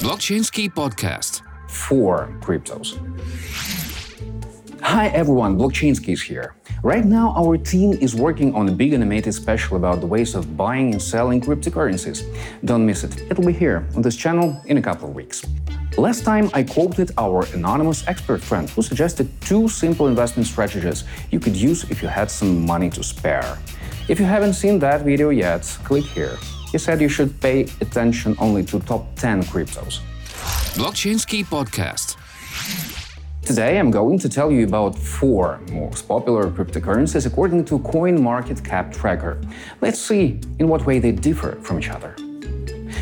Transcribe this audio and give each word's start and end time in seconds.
Blockchainsky 0.00 0.72
Podcast. 0.72 1.42
for 1.68 2.28
cryptos. 2.40 2.96
Hi 4.80 5.08
everyone, 5.08 5.58
Blockchainsky 5.58 6.10
is 6.12 6.22
here. 6.22 6.54
Right 6.84 7.04
now, 7.04 7.34
our 7.36 7.58
team 7.58 7.92
is 7.94 8.14
working 8.14 8.54
on 8.54 8.68
a 8.68 8.72
big 8.72 8.92
animated 8.92 9.34
special 9.34 9.76
about 9.76 10.00
the 10.00 10.06
ways 10.06 10.36
of 10.36 10.56
buying 10.56 10.92
and 10.92 11.02
selling 11.02 11.40
cryptocurrencies. 11.40 12.22
Don't 12.64 12.86
miss 12.86 13.02
it, 13.02 13.20
it'll 13.28 13.44
be 13.44 13.52
here 13.52 13.86
on 13.96 14.02
this 14.02 14.14
channel 14.14 14.62
in 14.66 14.78
a 14.78 14.82
couple 14.82 15.08
of 15.08 15.14
weeks. 15.16 15.44
Last 15.96 16.24
time, 16.24 16.48
I 16.54 16.62
quoted 16.62 17.10
our 17.18 17.44
anonymous 17.52 18.06
expert 18.06 18.40
friend 18.40 18.70
who 18.70 18.82
suggested 18.82 19.28
two 19.40 19.68
simple 19.68 20.06
investment 20.06 20.46
strategies 20.46 21.02
you 21.32 21.40
could 21.40 21.56
use 21.56 21.82
if 21.90 22.02
you 22.02 22.08
had 22.08 22.30
some 22.30 22.64
money 22.64 22.88
to 22.90 23.02
spare. 23.02 23.58
If 24.08 24.20
you 24.20 24.26
haven't 24.26 24.54
seen 24.54 24.78
that 24.78 25.02
video 25.02 25.30
yet, 25.30 25.62
click 25.82 26.04
here. 26.04 26.38
He 26.70 26.78
said 26.78 27.00
you 27.00 27.08
should 27.08 27.40
pay 27.40 27.62
attention 27.80 28.36
only 28.38 28.62
to 28.66 28.78
top 28.80 29.14
10 29.16 29.42
cryptos. 29.44 30.00
Blockchainsky 30.74 31.44
Podcast. 31.44 32.16
Today, 33.42 33.78
I'm 33.78 33.90
going 33.90 34.18
to 34.18 34.28
tell 34.28 34.52
you 34.52 34.66
about 34.66 34.94
four 34.94 35.58
most 35.72 36.06
popular 36.06 36.50
cryptocurrencies 36.50 37.24
according 37.24 37.64
to 37.64 37.78
CoinMarketCap 37.78 38.94
Tracker. 38.94 39.40
Let's 39.80 39.98
see 39.98 40.38
in 40.58 40.68
what 40.68 40.84
way 40.84 40.98
they 40.98 41.12
differ 41.12 41.52
from 41.62 41.78
each 41.78 41.88
other. 41.88 42.14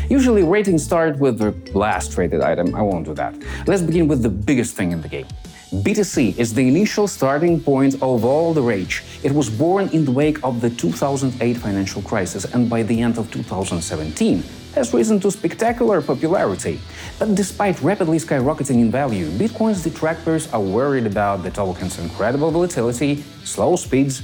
Usually, 0.09 0.43
ratings 0.43 0.85
start 0.85 1.19
with 1.19 1.37
the 1.37 1.51
last 1.77 2.13
traded 2.13 2.39
item. 2.39 2.73
I 2.73 2.81
won't 2.81 3.05
do 3.05 3.13
that. 3.15 3.35
Let's 3.67 3.81
begin 3.81 4.07
with 4.07 4.23
the 4.23 4.29
biggest 4.29 4.77
thing 4.77 4.93
in 4.93 5.01
the 5.01 5.09
game. 5.09 5.27
BTC 5.71 6.37
is 6.37 6.53
the 6.53 6.65
initial 6.65 7.09
starting 7.09 7.59
point 7.59 7.95
of 7.95 8.23
all 8.23 8.53
the 8.53 8.61
rage. 8.61 9.03
It 9.21 9.33
was 9.33 9.49
born 9.49 9.89
in 9.89 10.05
the 10.05 10.11
wake 10.11 10.41
of 10.41 10.61
the 10.61 10.69
2008 10.69 11.57
financial 11.57 12.01
crisis 12.03 12.45
and 12.45 12.69
by 12.69 12.83
the 12.83 13.01
end 13.01 13.17
of 13.17 13.29
2017 13.31 14.43
has 14.75 14.93
risen 14.93 15.19
to 15.19 15.29
spectacular 15.29 16.01
popularity. 16.01 16.79
But 17.19 17.35
despite 17.35 17.81
rapidly 17.81 18.17
skyrocketing 18.17 18.79
in 18.79 18.91
value, 18.91 19.29
Bitcoin's 19.31 19.83
detractors 19.83 20.47
are 20.53 20.61
worried 20.61 21.05
about 21.05 21.43
the 21.43 21.51
token's 21.51 21.99
incredible 21.99 22.49
volatility, 22.49 23.25
slow 23.43 23.75
speeds, 23.75 24.21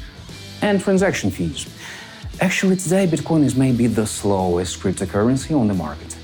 and 0.62 0.80
transaction 0.80 1.30
fees. 1.30 1.68
Actually, 2.40 2.78
today 2.78 3.06
Bitcoin 3.06 3.44
is 3.44 3.58
maybe 3.58 3.88
the 3.88 4.08
slowest 4.08 4.80
cryptocurrency 4.80 5.60
on 5.60 5.68
the 5.68 5.74
market. 5.74 6.16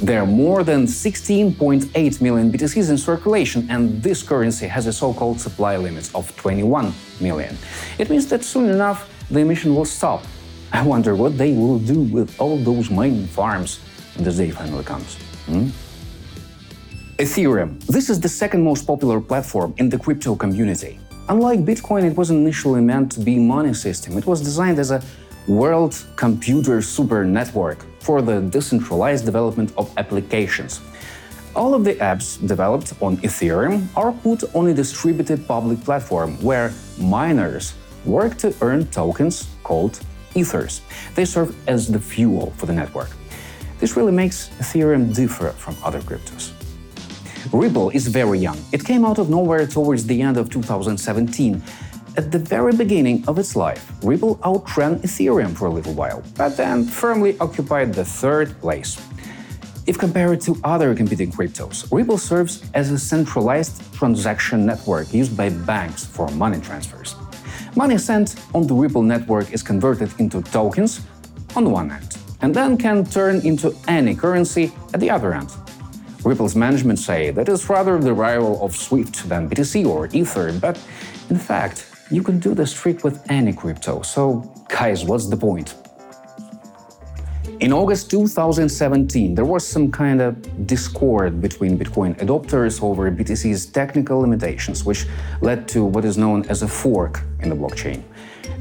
There 0.00 0.20
are 0.20 0.26
more 0.26 0.64
than 0.64 0.86
16.8 0.86 2.20
million 2.20 2.50
BTCs 2.50 2.90
in 2.90 2.98
circulation, 2.98 3.66
and 3.70 4.02
this 4.02 4.22
currency 4.22 4.66
has 4.66 4.86
a 4.86 4.92
so 4.92 5.12
called 5.14 5.40
supply 5.40 5.76
limit 5.76 6.10
of 6.14 6.34
21 6.36 6.92
million. 7.20 7.56
It 7.98 8.10
means 8.10 8.26
that 8.28 8.42
soon 8.44 8.68
enough 8.68 9.08
the 9.30 9.40
emission 9.40 9.74
will 9.74 9.84
stop. 9.84 10.24
I 10.72 10.82
wonder 10.82 11.14
what 11.14 11.38
they 11.38 11.52
will 11.52 11.78
do 11.78 12.00
with 12.00 12.40
all 12.40 12.56
those 12.56 12.90
mining 12.90 13.26
farms 13.26 13.78
when 14.14 14.24
this 14.24 14.36
day 14.38 14.50
finally 14.50 14.84
comes. 14.84 15.16
Hmm? 15.46 15.68
Ethereum. 17.18 17.78
This 17.86 18.10
is 18.10 18.18
the 18.18 18.28
second 18.28 18.64
most 18.64 18.86
popular 18.86 19.20
platform 19.20 19.74
in 19.76 19.88
the 19.88 19.98
crypto 19.98 20.34
community. 20.34 20.98
Unlike 21.28 21.60
Bitcoin, 21.60 22.02
it 22.04 22.16
wasn't 22.16 22.40
initially 22.40 22.80
meant 22.80 23.12
to 23.12 23.20
be 23.20 23.36
a 23.36 23.40
money 23.40 23.74
system. 23.74 24.18
It 24.18 24.26
was 24.26 24.40
designed 24.40 24.78
as 24.80 24.90
a 24.90 25.00
world 25.46 25.94
computer 26.16 26.82
super 26.82 27.24
network 27.24 27.84
for 28.02 28.20
the 28.20 28.40
decentralized 28.40 29.24
development 29.24 29.72
of 29.76 29.92
applications. 29.96 30.80
All 31.54 31.74
of 31.74 31.84
the 31.84 31.94
apps 31.94 32.38
developed 32.46 32.94
on 33.00 33.18
Ethereum 33.18 33.86
are 33.94 34.12
put 34.12 34.42
on 34.54 34.68
a 34.68 34.74
distributed 34.74 35.46
public 35.46 35.80
platform 35.84 36.40
where 36.42 36.72
miners 36.98 37.74
work 38.04 38.36
to 38.38 38.54
earn 38.60 38.86
tokens 38.86 39.48
called 39.62 40.00
ethers. 40.34 40.80
They 41.14 41.24
serve 41.24 41.54
as 41.68 41.88
the 41.88 42.00
fuel 42.00 42.52
for 42.56 42.66
the 42.66 42.72
network. 42.72 43.10
This 43.78 43.96
really 43.96 44.12
makes 44.12 44.48
Ethereum 44.60 45.14
differ 45.14 45.50
from 45.50 45.76
other 45.84 46.00
cryptos. 46.00 46.52
Ripple 47.52 47.90
is 47.90 48.06
very 48.06 48.38
young. 48.38 48.58
It 48.72 48.84
came 48.84 49.04
out 49.04 49.18
of 49.18 49.28
nowhere 49.28 49.66
towards 49.66 50.06
the 50.06 50.22
end 50.22 50.36
of 50.36 50.48
2017. 50.48 51.62
At 52.14 52.30
the 52.30 52.38
very 52.38 52.76
beginning 52.76 53.24
of 53.26 53.38
its 53.38 53.56
life, 53.56 53.90
Ripple 54.02 54.38
outran 54.44 54.98
Ethereum 55.00 55.56
for 55.56 55.64
a 55.64 55.70
little 55.70 55.94
while, 55.94 56.22
but 56.36 56.58
then 56.58 56.84
firmly 56.84 57.38
occupied 57.40 57.94
the 57.94 58.04
third 58.04 58.60
place. 58.60 59.00
If 59.86 59.96
compared 59.96 60.42
to 60.42 60.60
other 60.62 60.94
competing 60.94 61.32
cryptos, 61.32 61.90
Ripple 61.90 62.18
serves 62.18 62.64
as 62.74 62.90
a 62.90 62.98
centralized 62.98 63.80
transaction 63.94 64.66
network 64.66 65.14
used 65.14 65.34
by 65.34 65.48
banks 65.48 66.04
for 66.04 66.28
money 66.32 66.60
transfers. 66.60 67.16
Money 67.76 67.96
sent 67.96 68.36
on 68.52 68.66
the 68.66 68.74
Ripple 68.74 69.02
network 69.02 69.50
is 69.50 69.62
converted 69.62 70.12
into 70.18 70.42
tokens 70.42 71.00
on 71.56 71.70
one 71.70 71.90
end, 71.90 72.18
and 72.42 72.54
then 72.54 72.76
can 72.76 73.06
turn 73.06 73.40
into 73.40 73.74
any 73.88 74.14
currency 74.14 74.70
at 74.92 75.00
the 75.00 75.08
other 75.08 75.32
end. 75.32 75.50
Ripple's 76.24 76.54
management 76.54 76.98
say 76.98 77.30
that 77.30 77.48
it's 77.48 77.70
rather 77.70 77.98
the 77.98 78.12
rival 78.12 78.62
of 78.62 78.76
SWIFT 78.76 79.30
than 79.30 79.48
BTC 79.48 79.86
or 79.86 80.10
Ether, 80.12 80.52
but 80.52 80.78
in 81.30 81.38
fact, 81.38 81.86
you 82.12 82.22
can 82.22 82.38
do 82.38 82.54
this 82.54 82.72
trick 82.74 83.04
with 83.04 83.24
any 83.30 83.54
crypto. 83.54 84.02
So, 84.02 84.52
guys, 84.68 85.02
what's 85.02 85.28
the 85.28 85.36
point? 85.36 85.74
In 87.60 87.72
August 87.72 88.10
2017, 88.10 89.34
there 89.34 89.46
was 89.46 89.66
some 89.66 89.90
kind 89.90 90.20
of 90.20 90.66
discord 90.66 91.40
between 91.40 91.78
Bitcoin 91.78 92.14
adopters 92.18 92.82
over 92.82 93.10
BTC's 93.10 93.66
technical 93.66 94.20
limitations, 94.20 94.84
which 94.84 95.06
led 95.40 95.66
to 95.68 95.84
what 95.84 96.04
is 96.04 96.18
known 96.18 96.44
as 96.50 96.62
a 96.62 96.68
fork 96.68 97.22
in 97.40 97.48
the 97.48 97.56
blockchain. 97.56 98.02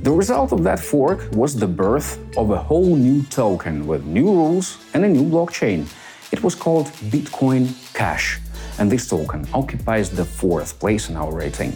The 0.04 0.12
result 0.12 0.54
of 0.54 0.64
that 0.64 0.80
fork 0.80 1.28
was 1.34 1.56
the 1.56 1.68
birth 1.68 2.20
of 2.38 2.52
a 2.52 2.58
whole 2.58 2.96
new 2.96 3.24
token 3.24 3.86
with 3.86 4.06
new 4.06 4.28
rules 4.32 4.78
and 4.94 5.04
a 5.04 5.10
new 5.10 5.24
blockchain. 5.30 5.92
It 6.32 6.42
was 6.42 6.56
called 6.56 6.86
Bitcoin 7.12 7.68
Cash, 7.94 8.40
and 8.80 8.90
this 8.90 9.10
token 9.10 9.46
occupies 9.54 10.10
the 10.10 10.24
fourth 10.24 10.80
place 10.80 11.10
in 11.10 11.18
our 11.18 11.34
rating. 11.34 11.74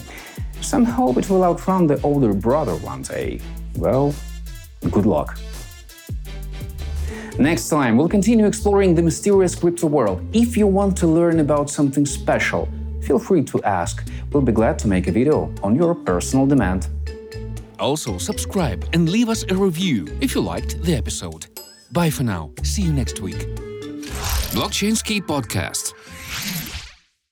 Some 0.65 0.83
hope 0.83 1.17
it 1.17 1.29
will 1.29 1.43
outrun 1.43 1.85
the 1.85 2.01
older 2.01 2.33
brother 2.33 2.73
one 2.77 3.03
day. 3.03 3.39
Well, 3.77 4.15
good 4.89 5.05
luck. 5.05 5.37
Next 7.37 7.69
time, 7.69 7.97
we'll 7.97 8.09
continue 8.09 8.47
exploring 8.47 8.95
the 8.95 9.03
mysterious 9.03 9.53
crypto 9.53 9.85
world. 9.85 10.25
If 10.33 10.57
you 10.57 10.65
want 10.65 10.97
to 10.97 11.07
learn 11.07 11.39
about 11.39 11.69
something 11.69 12.03
special, 12.03 12.67
feel 13.03 13.19
free 13.19 13.43
to 13.43 13.61
ask. 13.61 14.09
We'll 14.31 14.41
be 14.41 14.51
glad 14.51 14.79
to 14.79 14.87
make 14.87 15.07
a 15.07 15.11
video 15.11 15.53
on 15.61 15.75
your 15.75 15.93
personal 15.93 16.47
demand. 16.47 16.87
Also, 17.77 18.17
subscribe 18.17 18.89
and 18.93 19.07
leave 19.07 19.29
us 19.29 19.43
a 19.43 19.55
review 19.55 20.07
if 20.19 20.33
you 20.33 20.41
liked 20.41 20.81
the 20.81 20.95
episode. 20.95 21.45
Bye 21.91 22.09
for 22.09 22.23
now. 22.23 22.49
See 22.63 22.81
you 22.81 22.91
next 22.91 23.19
week. 23.19 23.47
Blockchainsky 24.55 25.21
Podcast. 25.21 25.93